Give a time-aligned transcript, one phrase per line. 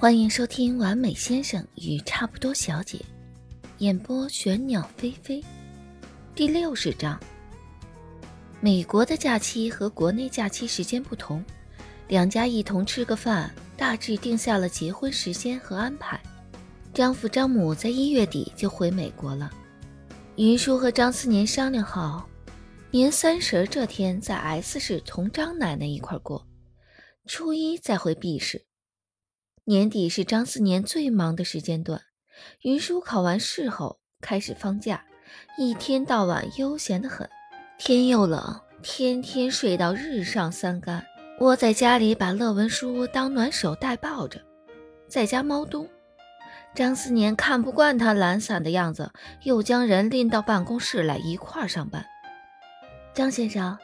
[0.00, 2.96] 欢迎收听《完美先生与差不多小姐》，
[3.80, 5.44] 演播玄鸟飞飞，
[6.34, 7.20] 第六十章。
[8.62, 11.44] 美国的假期和国内假期时间不同，
[12.08, 16.18] 两家一同吃个饭，大致定下了结婚时间和安排。
[16.94, 19.50] 张父张母在一月底就回美国了，
[20.36, 22.26] 云舒和张思年商量好，
[22.90, 26.46] 年三十这天在 S 市同张奶奶一块过，
[27.26, 28.64] 初一再回 B 市。
[29.70, 32.00] 年底是张思年最忙的时间段，
[32.62, 35.04] 云舒考完试后开始放假，
[35.56, 37.30] 一天到晚悠闲得很。
[37.78, 41.06] 天又冷，天天睡到日上三竿，
[41.38, 44.42] 窝在家里把乐文书当暖手袋抱着，
[45.06, 45.88] 在家猫冬。
[46.74, 49.12] 张思年看不惯他懒散的样子，
[49.44, 52.04] 又将人拎到办公室来一块儿上班。
[53.14, 53.78] 张先生，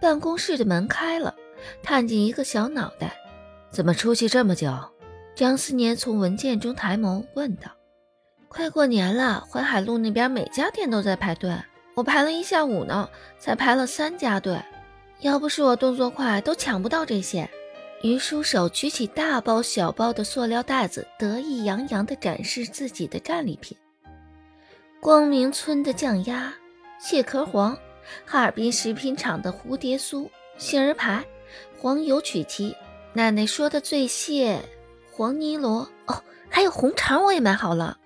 [0.00, 1.34] 办公室的门开了，
[1.82, 3.16] 探进一个小脑袋。
[3.74, 4.72] 怎么出去这么久？
[5.34, 7.72] 张思年从文件中抬眸问道
[8.46, 11.52] ：“快过年了，淮海路那边每家店都在排队，
[11.96, 14.62] 我排了一下午呢，才排了三家队。
[15.22, 17.50] 要不是我动作快，都抢不到这些。”
[18.04, 23.76] 于叔手举起大包小包的塑料袋子，得意洋洋地展示自己的战利品：
[25.00, 26.54] 光明村的酱鸭、
[27.00, 27.76] 蟹壳黄，
[28.24, 31.24] 哈尔滨食品厂的蝴蝶酥、杏仁排、
[31.76, 32.76] 黄油曲奇。
[33.16, 34.60] 奶奶说的醉蟹、
[35.12, 36.20] 黄泥螺哦，
[36.50, 37.96] 还有红肠，我也买好了。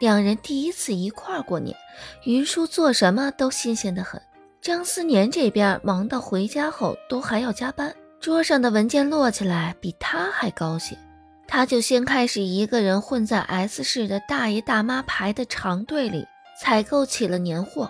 [0.00, 1.76] 两人第一次一块儿过年，
[2.24, 4.20] 云舒做什么都新鲜的很。
[4.60, 10.98] 张思年这边忙到回家后都还要加班，桌上的文件摞起来比他还高兴。
[11.46, 16.26] 他就先开始一个人混在 S 市的大爷大妈排的长队里
[16.60, 17.88] 采购起了年货。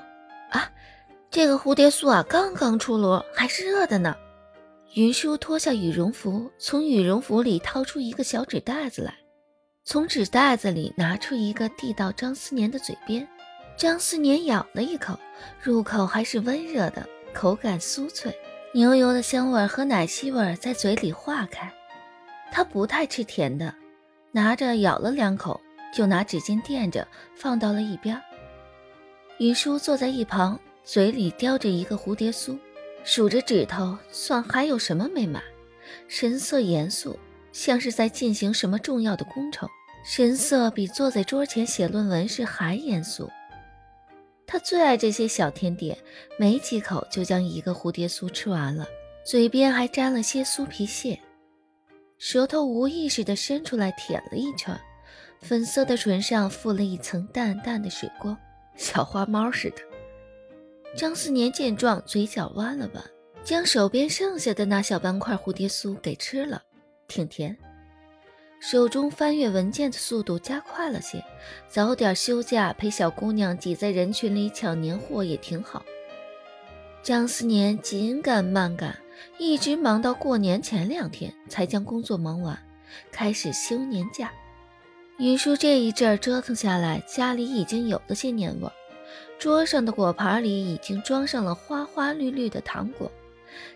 [0.51, 0.71] 啊，
[1.31, 4.15] 这个蝴蝶酥啊，刚刚出炉，还是热的呢。
[4.95, 9.15] 云舒脱下羽绒服，从羽绒服里掏出一个小纸袋子来，
[9.85, 13.27] 从纸袋子里拿出一个递到张思年的嘴边。
[13.75, 15.19] 张思年咬了一口，
[15.63, 18.37] 入口还是温热的，口感酥脆，
[18.75, 21.73] 牛油的香味和奶昔味在嘴里化开。
[22.51, 23.75] 他不太吃甜的，
[24.31, 25.59] 拿着咬了两口，
[25.95, 28.21] 就拿纸巾垫着放到了一边。
[29.39, 32.59] 云舒坐在一旁，嘴里叼着一个蝴蝶酥。
[33.05, 35.43] 数着指头，算还有什么没买，
[36.09, 37.19] 神色严肃，
[37.53, 39.69] 像是在进行什么重要的工程，
[40.05, 43.31] 神色比坐在桌前写论文时还严肃。
[44.47, 45.97] 他最爱这些小甜点，
[46.39, 48.87] 没几口就将一个蝴蝶酥吃完了，
[49.25, 51.19] 嘴边还沾了些酥皮屑，
[52.19, 54.79] 舌头无意识地伸出来舔了一圈，
[55.41, 58.37] 粉色的唇上附了一层淡淡的水光，
[58.77, 59.77] 小花猫似的。
[60.97, 63.03] 张思年见状，嘴角弯了弯，
[63.43, 66.63] 将手边剩下的那小半块蝴蝶酥给吃了，
[67.09, 67.57] 挺甜。
[68.61, 71.25] 手中翻阅文件的速度加快了些，
[71.69, 75.83] 早点休假陪小姑娘挤在人群里抢年货也挺好。
[77.03, 78.97] 张思年紧赶慢赶，
[79.39, 82.57] 一直忙到过年前两天才将工作忙完，
[83.11, 84.31] 开始休年假。
[85.19, 88.69] 云舒这一阵折腾下来，家里已经有了些年味。
[89.43, 93.11] 桌上的果盘里已经装上了花花绿绿的糖果，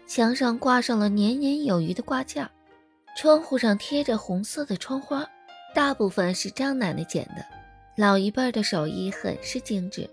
[0.07, 2.49] 墙上挂上了年年有余的挂件，
[3.17, 5.29] 窗户上贴着红色的窗花，
[5.75, 7.45] 大部分是张奶奶剪的，
[7.97, 10.09] 老一辈的手艺很是精致。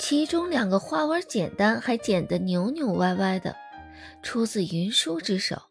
[0.00, 3.54] 其中两个花纹简单，还剪得扭扭歪歪的，
[4.20, 5.62] 出自云舒之手，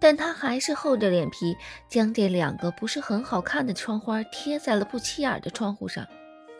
[0.00, 1.56] 但她还是厚着脸皮
[1.88, 6.04] 将这两个不是很好看的窗花贴在了不起眼的窗户上。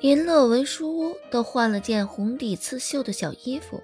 [0.02, 3.80] 连乐文书屋都换了件红底刺绣的小衣服，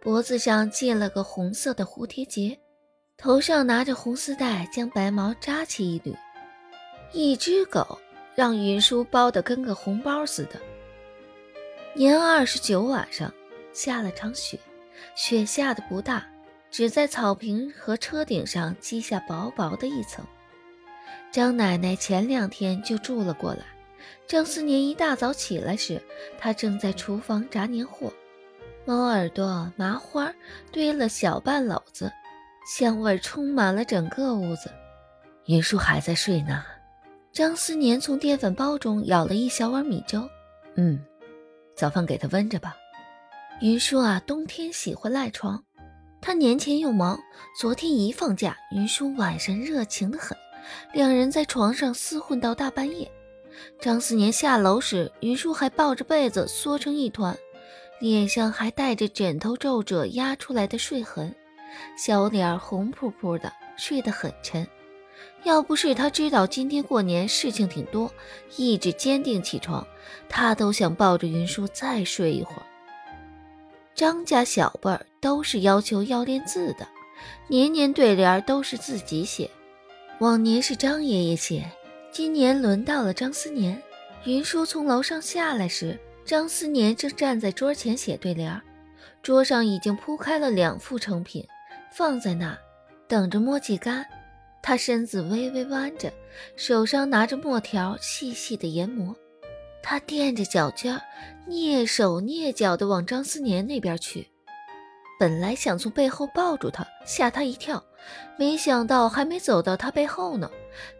[0.00, 2.58] 脖子上系了个红色的蝴蝶结，
[3.16, 6.12] 头上拿着红丝带将白毛扎起一缕。
[7.12, 8.00] 一只狗
[8.34, 10.60] 让云舒包得跟个红包似的。
[11.94, 13.32] 年二十九晚上
[13.72, 14.58] 下了场雪，
[15.14, 16.26] 雪下的不大，
[16.68, 20.26] 只在草坪和车顶上积下薄薄的一层。
[21.30, 23.64] 张奶奶前两天就住了过来。
[24.26, 26.02] 张思年一大早起来时，
[26.38, 28.12] 他正在厨房炸年货，
[28.84, 30.32] 猫耳朵、麻花
[30.72, 32.10] 堆了小半篓子，
[32.66, 34.70] 香味充满了整个屋子。
[35.46, 36.64] 云舒还在睡呢。
[37.32, 40.28] 张思年从淀粉包中舀了一小碗米粥，
[40.76, 41.04] 嗯，
[41.76, 42.76] 早饭给他温着吧。
[43.60, 45.62] 云舒啊，冬天喜欢赖床，
[46.20, 47.20] 他年前又忙，
[47.58, 50.36] 昨天一放假，云舒晚上热情的很，
[50.92, 53.10] 两人在床上厮混到大半夜。
[53.80, 57.36] 张思年下楼时，云舒还抱着被子缩成一团，
[58.00, 61.34] 脸上还带着枕头皱褶压出来的睡痕，
[61.96, 64.66] 小脸红扑扑的，睡得很沉。
[65.44, 68.10] 要不是他知道今天过年事情挺多，
[68.56, 69.86] 意志坚定起床，
[70.28, 72.62] 他都想抱着云舒再睡一会儿。
[73.94, 76.88] 张家小辈儿都是要求要练字的，
[77.46, 79.48] 年年对联都是自己写。
[80.18, 81.70] 往年是张爷爷写，
[82.14, 83.82] 今年轮到了张思年。
[84.24, 88.62] 云舒从楼上下来时，张思年正站在桌前写对联，
[89.20, 91.44] 桌上已经铺开了两副成品，
[91.92, 92.56] 放在那，
[93.08, 94.06] 等着墨迹干。
[94.62, 96.12] 他身子微微弯着，
[96.54, 99.12] 手上拿着墨条，细细的研磨。
[99.82, 100.96] 他垫着脚尖，
[101.48, 104.28] 蹑手蹑脚地往张思年那边去。
[105.18, 107.82] 本来想从背后抱住他，吓他一跳，
[108.36, 110.50] 没想到还没走到他背后呢，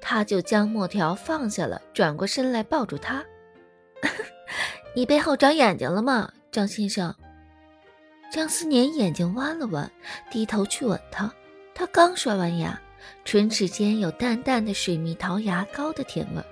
[0.01, 3.25] 他就将墨条放下了，转过身来抱住他。
[4.95, 7.15] 你背后长眼睛了吗，张先生？
[8.31, 9.91] 张思年眼睛弯了弯，
[10.31, 11.33] 低头去吻他。
[11.75, 12.81] 他刚刷完牙。
[13.23, 16.43] 唇齿间有淡淡的水蜜桃牙膏的甜味。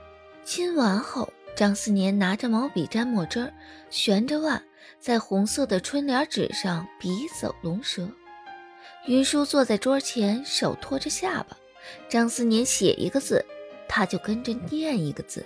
[0.45, 3.53] 亲完后，张思年拿着毛笔沾墨汁儿，
[3.91, 4.63] 悬着腕，
[4.99, 8.09] 在红色的春联纸上笔走龙蛇。
[9.07, 11.57] 云舒坐在桌前，手托着下巴。
[12.09, 13.45] 张思年写一个字，
[13.89, 15.45] 他就跟着念一个字。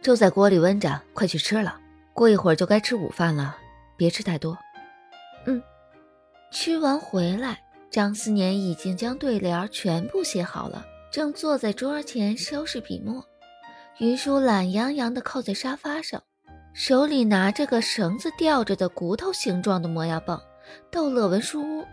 [0.00, 1.78] 粥在锅里温着，快去吃了。
[2.14, 3.56] 过一会儿就该吃午饭了，
[3.96, 4.56] 别吃太多。
[5.46, 5.62] 嗯，
[6.50, 7.62] 吃完回来。
[7.90, 13.22] 张思年已经将对联全部写好了，正坐在桌前收拾笔墨。
[13.98, 16.22] 云舒懒洋洋地靠在沙发上，
[16.72, 20.40] 手里拿着个绳子吊着的骨头形状的磨牙棒，
[20.90, 21.84] 逗乐文书屋。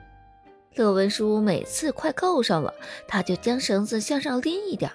[0.75, 2.73] 乐文书屋每次快够上了，
[3.05, 4.89] 他就将绳子向上拎一点。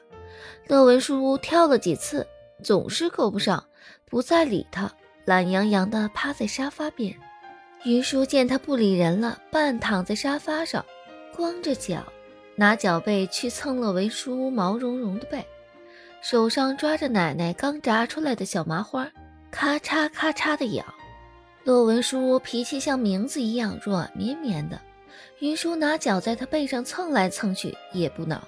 [0.67, 2.27] 乐文书屋跳了几次，
[2.62, 3.62] 总是够不上，
[4.06, 4.91] 不再理他，
[5.27, 7.15] 懒洋洋地趴在沙发边。
[7.85, 10.83] 云舒见他不理人了，半躺在沙发上。
[11.37, 12.03] 光着脚，
[12.56, 15.45] 拿脚背去蹭乐文书屋毛茸茸的背，
[16.25, 19.06] 手上抓着奶奶刚炸出来的小麻花，
[19.50, 20.82] 咔嚓咔嚓的咬。
[21.65, 24.81] 洛文书脾气像名字一样软绵绵的，
[25.41, 28.43] 云舒拿脚在他背上蹭来蹭去也不恼，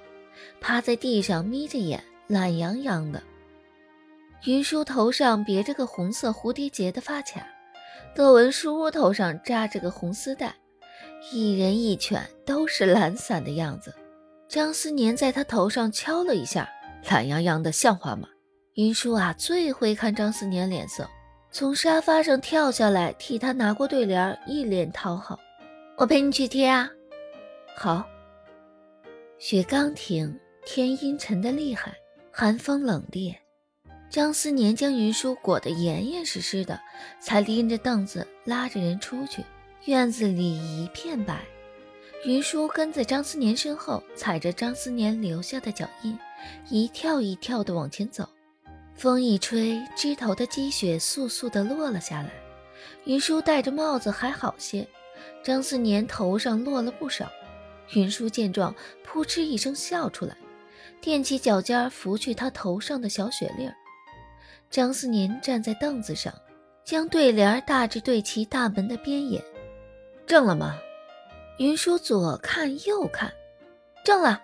[0.59, 3.23] 趴在地上眯着眼，懒洋洋的。
[4.47, 7.47] 云舒头上别着个红色蝴蝶结的发卡，
[8.15, 10.55] 乐文书头上扎着个红丝带。
[11.31, 13.95] 一人一犬都是懒散的样子，
[14.49, 16.67] 张思年在他头上敲了一下，
[17.09, 18.29] 懒洋洋的，像话吗？
[18.75, 21.09] 云舒啊，最会看张思年脸色，
[21.51, 25.41] 从沙发上跳下来，替他拿过对联，一脸讨好。
[25.97, 26.91] 我陪你去贴啊。
[27.75, 28.05] 好。
[29.39, 31.95] 雪刚停，天阴沉的厉害，
[32.31, 33.35] 寒风冷冽。
[34.11, 36.79] 张思年将云舒裹得严严实实的，
[37.19, 39.43] 才拎着凳子拉着人出去。
[39.87, 41.41] 院子里一片白，
[42.27, 46.19] 云舒跟在张思年身后，踩着张思年留下的脚印，
[46.69, 48.29] 一跳一跳地往前走。
[48.95, 52.31] 风一吹，枝头的积雪簌簌地落了下来。
[53.05, 54.87] 云舒戴着帽子还好些，
[55.43, 57.31] 张思年头上落了不少。
[57.95, 58.75] 云舒见状，
[59.05, 60.37] 扑哧一声笑出来，
[61.03, 63.75] 踮起脚尖拂去他头上的小雪粒儿。
[64.71, 66.33] 张思年站在凳子上，
[66.85, 69.43] 将对联大致对齐大门的边沿。
[70.27, 70.77] 正了吗？
[71.59, 73.33] 云舒左看右看，
[74.05, 74.43] 正了。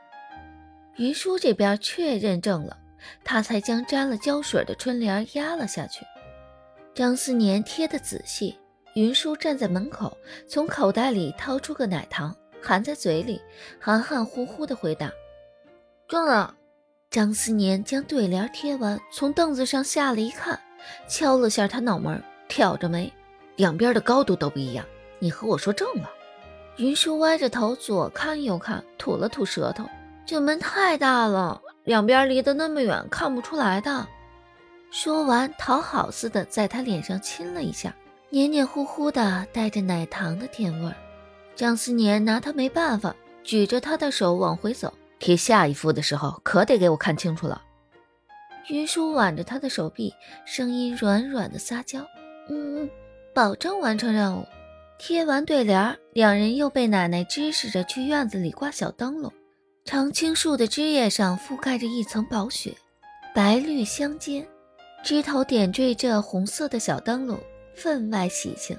[0.96, 2.76] 云舒这边确认正了，
[3.25, 6.04] 他才将沾了胶水的春联压了下去。
[6.94, 8.58] 张思年贴得仔细，
[8.94, 13.40] 云舒站在门口，从口袋里掏出个奶糖，含在嘴里，
[13.80, 15.11] 含含糊糊地回答
[16.06, 16.54] ：“正了。”
[17.11, 20.61] 张思年将对联贴完，从凳子上下来一看，
[21.08, 23.12] 敲了下他脑门，挑着眉
[23.56, 24.84] ：“两边的高度都不一样。”
[25.18, 26.11] 你和我说正了，
[26.76, 29.88] 云舒歪着头左看右看，吐了吐舌头。
[30.25, 34.07] 这门太大了，两边离得那么远，看不出来的。
[34.91, 37.95] 说完，讨好似的在他脸上亲了一下，
[38.31, 40.95] 黏黏糊糊的，带着奶糖的甜味儿。
[41.57, 44.93] 张思年拿他没办法，举着他的手往回走。
[45.19, 47.62] 贴下一幅的时候，可得给我看清楚了。
[48.69, 50.14] 云舒挽着他的手臂，
[50.45, 52.00] 声音软软的撒娇
[52.49, 52.88] ：“嗯，
[53.35, 54.47] 保证完成任务。”
[54.99, 59.33] 贴完对联，两人又被奶奶指使着去院子里挂小灯笼。
[59.92, 62.75] 常青树的枝叶上覆盖着一层薄雪，
[63.34, 64.42] 白绿相间，
[65.04, 67.38] 枝头点缀着红色的小灯笼，
[67.75, 68.75] 分外喜庆。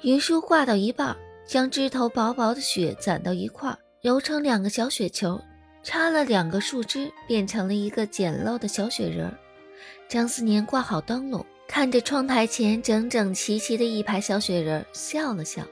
[0.00, 1.14] 云舒挂到一半，
[1.46, 5.38] 将枝头薄薄的雪攒到一块，揉成两个小雪球，
[5.82, 9.30] 插了两个树枝，变成了一个简陋的小雪人。
[10.08, 11.44] 张思年挂好灯笼。
[11.68, 15.62] 看着窗台前整整齐齐的一排小雪人，笑了笑，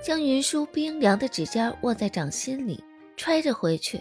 [0.00, 2.82] 将云舒冰凉的指尖握在掌心里，
[3.16, 4.00] 揣着回去。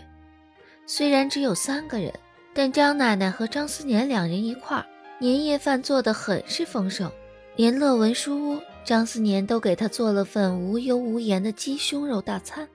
[0.86, 2.14] 虽然只有三个人，
[2.54, 4.86] 但张奶奶和张思年两人一块儿，
[5.20, 7.12] 年夜饭做得很是丰盛，
[7.56, 12.68] 连乐文书屋张思年都给他做了份无油无盐的鸡胸肉大餐。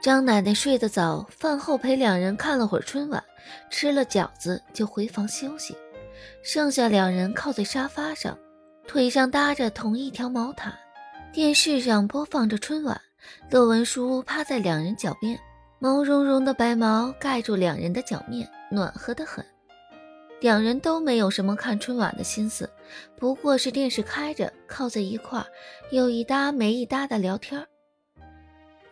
[0.00, 3.22] 张奶奶睡得早，饭后陪两人看了会儿春晚，
[3.68, 5.76] 吃了饺子就回房休息，
[6.42, 8.38] 剩下两人靠在沙发上，
[8.86, 10.72] 腿上搭着同一条毛毯，
[11.32, 12.98] 电视上播放着春晚。
[13.50, 15.38] 乐文书趴在两人脚边，
[15.80, 19.44] 毛茸茸的白毛盖住两人的脚面，暖和得很。
[20.40, 22.68] 两人都没有什么看春晚的心思，
[23.16, 25.46] 不过是电视开着，靠在一块儿，
[25.92, 27.64] 有一搭没一搭的聊天。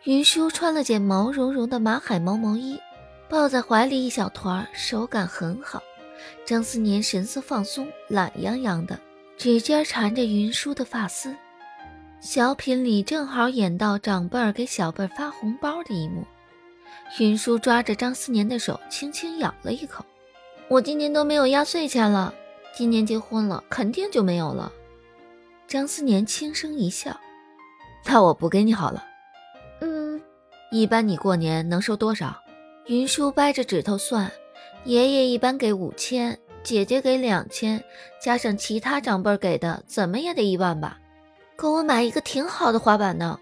[0.05, 2.79] 云舒穿了件毛茸茸的马海毛毛衣，
[3.27, 5.83] 抱在怀里一小团，手感很好。
[6.45, 8.97] 张思年神色放松，懒洋洋的，
[9.37, 11.35] 指尖缠着云舒的发丝。
[12.21, 16.25] 小品里正好演到长辈儿给小辈儿发红包的一幕，
[17.19, 20.05] 云舒抓着张思年的手，轻轻咬了一口。
[20.67, 22.33] 我今年都没有压岁钱了，
[22.75, 24.71] 今年结婚了，肯定就没有了。
[25.67, 27.17] 张思年轻声一笑
[28.05, 29.03] ：“那我不给你好了。
[29.81, 30.21] ”“嗯，
[30.71, 32.35] 一般你过年能收多少？”
[32.87, 34.31] 云舒掰着指头算
[34.85, 37.83] ：“爷爷一般给五千，姐姐给两千，
[38.21, 40.99] 加上其他长辈给的，怎么也得一万吧。”
[41.57, 43.39] 够我买一个挺好的滑板呢。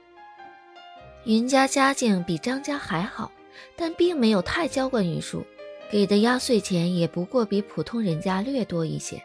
[1.25, 3.31] 云家家境比张家还好，
[3.75, 5.45] 但并没有太娇惯云舒，
[5.89, 9.21] 给的压岁钱也不过比普通人家略多一些。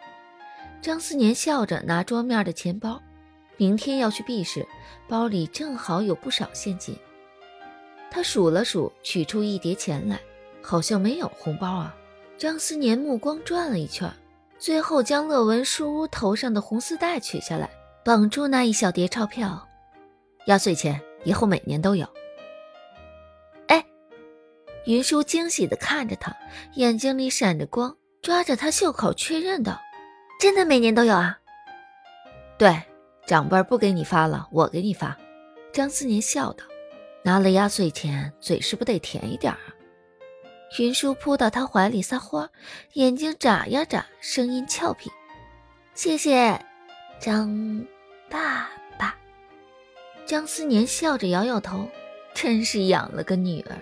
[0.82, 3.00] 张思年笑着拿桌面的钱包，
[3.56, 4.66] 明天要去 B 市，
[5.08, 6.96] 包里正好有不少现金。
[8.10, 10.20] 他数了数，取出一叠钱来，
[10.62, 11.94] 好像没有红包啊。
[12.38, 14.10] 张思年目光转了一圈，
[14.58, 17.70] 最后将乐文书屋头上的红丝带取下来。
[18.02, 19.68] 绑住那一小叠钞票，
[20.46, 22.08] 压岁钱以后每年都有。
[24.90, 26.36] 云舒惊喜地看着他，
[26.74, 29.80] 眼睛里闪着光，抓着他袖口确认道
[30.40, 31.38] ：“真的每年都有啊
[32.58, 32.82] ？”“对，
[33.24, 35.16] 长辈不给你发了，我给你发。”
[35.72, 36.64] 张思年笑道。
[37.22, 39.60] 拿了压岁钱，嘴是不得甜一点啊？
[40.80, 42.50] 云舒扑到他怀里撒欢，
[42.94, 45.08] 眼睛眨呀眨，声音俏皮
[45.94, 46.60] ：“谢谢。”
[47.20, 47.86] 张
[48.28, 48.68] 爸
[48.98, 49.14] 爸，
[50.26, 51.88] 张思年笑着摇摇头，
[52.34, 53.76] 真是养了个女儿。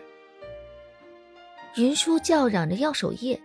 [1.77, 3.41] 云舒叫嚷着要守夜，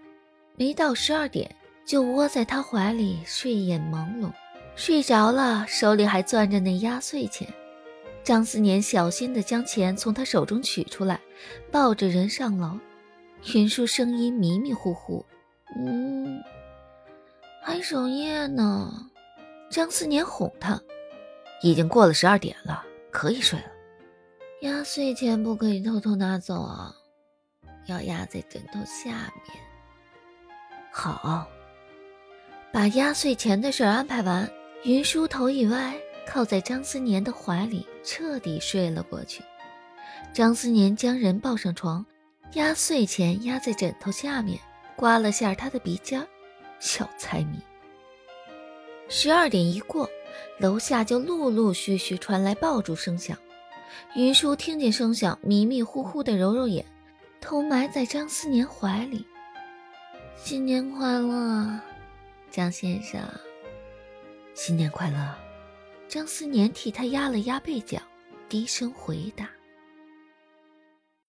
[0.55, 1.53] 没到十二点
[1.85, 4.31] 就窝在他怀里睡眼朦胧，
[4.75, 7.47] 睡着了手里还攥着那压岁钱。
[8.23, 11.19] 张思年小心地将钱从他手中取出来，
[11.71, 12.79] 抱着人上楼。
[13.53, 15.25] 云舒声音迷迷糊糊
[15.77, 16.41] ：“嗯，
[17.61, 19.09] 还守夜呢。”
[19.69, 20.81] 张思年哄他
[21.61, 23.65] ：“已经过了十二点了，可以睡了。
[24.61, 26.95] 压岁钱不可以偷偷拿走啊，
[27.85, 29.57] 要压在枕头下面。”
[30.91, 31.47] 好，
[32.71, 34.49] 把压岁钱的事安排完，
[34.83, 39.43] 云舒头一歪，靠在张思年的怀里，彻底睡了过去。
[40.31, 42.05] 张思年将人抱上床，
[42.53, 44.59] 压岁钱压在枕头下面，
[44.95, 46.25] 刮了下他的鼻尖，
[46.79, 47.59] 小财迷。
[49.09, 50.09] 十二点一过，
[50.59, 53.37] 楼下就陆陆续续传来爆竹声响。
[54.15, 56.83] 云舒听见声响，迷迷糊糊的揉揉眼，
[57.43, 59.27] 头埋在张思年怀里。
[60.37, 61.77] 新年快乐，
[62.49, 63.21] 张先生。
[64.53, 65.35] 新年快乐。
[66.07, 68.01] 张思年替他压了压被角，
[68.47, 69.49] 低声回答。